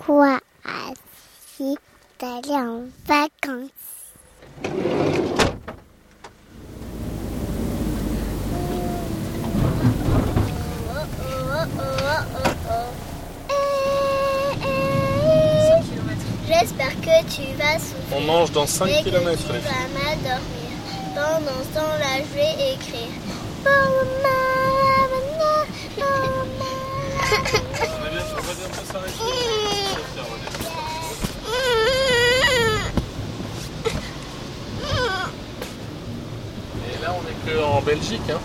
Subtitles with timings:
[0.00, 1.76] Croatie
[2.20, 3.70] d'aller en vacances.
[16.46, 18.16] J'espère que tu vas souffrir.
[18.16, 19.36] On mange dans 5 et que km.
[19.42, 20.72] tu vas mal dormir.
[21.14, 23.12] Pendant ce temps-là, je vais écrire.
[23.66, 23.68] Oh,
[24.22, 24.38] ma-
[27.90, 30.28] On va bientôt s'arrêter.
[36.86, 38.30] Et là, on est que en Belgique.
[38.30, 38.40] Hein.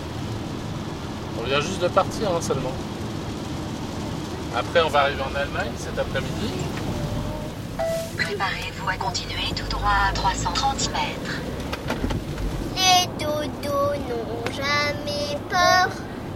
[1.38, 2.72] On vient juste de partir hein, seulement.
[4.56, 6.50] Après, on va arriver en Allemagne cet après-midi.
[8.16, 11.40] Préparez-vous à continuer tout droit à 330 mètres.
[12.76, 15.88] Les dodos n'ont jamais peur.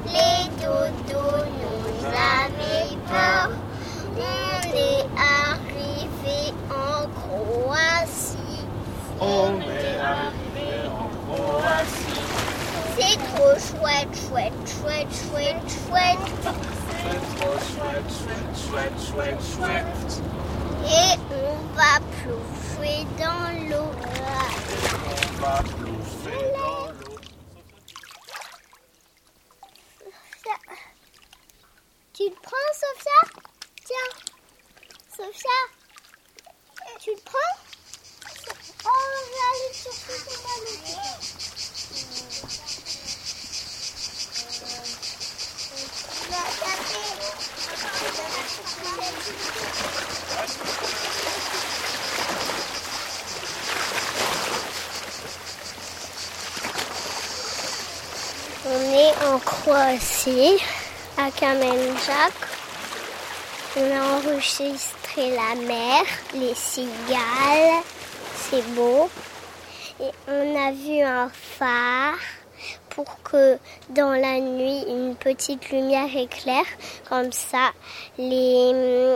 [0.06, 3.51] Les dodos n'ont jamais peur.
[4.30, 8.66] On est arrivé en Croatie.
[9.21, 12.18] On est arrivé en Croatie.
[13.09, 16.26] C'est trop chouette, chouette, chouette, chouette, chouette.
[17.01, 20.12] C'est trop chouette, chouette, chouette, chouette, chouette.
[20.84, 23.90] Et on va plouffer dans l'eau.
[25.06, 27.16] On va plouffer dans l'eau.
[32.12, 33.20] Tu le prends, Sophia?
[33.87, 34.12] Tiens.
[35.16, 35.59] Sophia,
[37.00, 37.56] tu le prends?
[38.84, 40.76] Oh, on va aller chercher ton ballon.
[46.10, 47.09] Tu vas taper.
[58.66, 60.60] On est en Croatie,
[61.16, 62.32] à Kamenjak.
[63.76, 66.03] On a enregistré la mer,
[66.34, 67.82] les cigales,
[68.34, 69.09] c'est beau.
[70.00, 72.19] Et on a vu un phare
[72.91, 73.59] pour que
[73.91, 76.66] dans la nuit une petite lumière éclaire.
[77.09, 77.71] Comme ça,
[78.19, 79.09] les,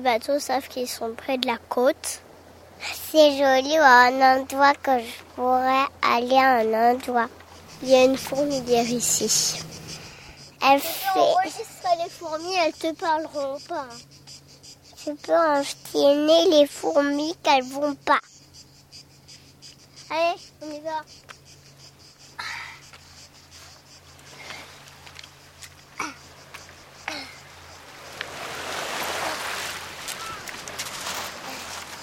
[0.00, 2.22] bateaux savent qu'ils sont près de la côte.
[2.80, 7.28] C'est joli un endroit que je pourrais aller à un endroit.
[7.82, 9.62] Il y a une fourmilière ici.
[10.62, 11.18] Elle fait.
[11.18, 13.88] enregistrer les fourmis, elles te parleront pas.
[15.02, 18.20] Tu peux enchaîner les fourmis qu'elles vont pas.
[20.10, 21.00] Allez, on y va.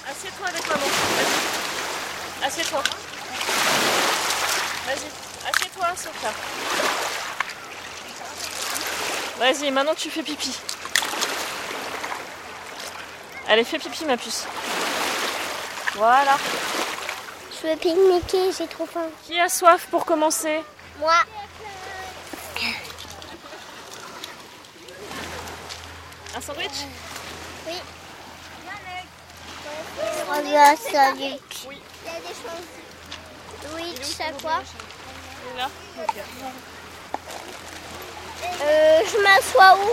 [0.10, 0.88] Assieds-toi avec maman.
[2.44, 2.84] Assieds-toi.
[4.88, 5.27] Vas-y.
[9.38, 10.58] Vas-y, maintenant tu fais pipi.
[13.48, 14.46] Allez, fais pipi, ma puce.
[15.96, 16.38] Voilà.
[17.52, 19.08] Je veux pique-niquer, j'ai trop faim.
[19.26, 20.62] Qui a soif pour commencer?
[21.00, 21.14] Moi.
[26.36, 26.70] Un sandwich?
[27.68, 27.74] Oui.
[30.30, 31.66] On veut un sandwich.
[31.68, 31.82] Oui.
[32.06, 32.68] Il y a des choses.
[33.76, 34.62] Oui, chaque fois.
[34.62, 34.97] Il est
[35.58, 35.70] là.
[38.62, 39.90] Euh, je m'assois où?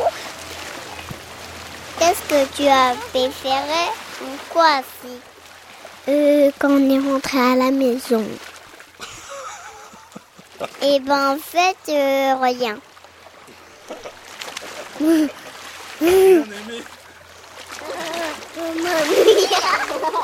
[1.99, 3.91] Qu'est-ce que tu as préféré
[4.23, 5.13] ou quoi si?
[6.09, 8.25] Euh, Quand on est rentré à la maison.
[10.83, 12.79] Et ben en fait, euh, rien.
[15.01, 15.29] Aimé.